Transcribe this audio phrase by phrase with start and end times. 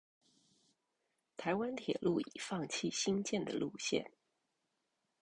[1.37, 4.07] 臺灣鐵路已放棄興建的路線